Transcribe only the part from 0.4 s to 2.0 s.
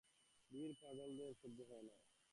ভিড় পাগলদিদির সহ্য হয় না।